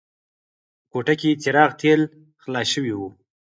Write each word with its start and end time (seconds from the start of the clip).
په 0.83 0.87
کوټه 0.91 1.13
کې 1.19 1.29
د 1.33 1.37
څراغ 1.43 1.71
تېل 1.81 2.01
خلاص 2.43 2.67
شوي 2.73 2.93
وو. 2.95 3.07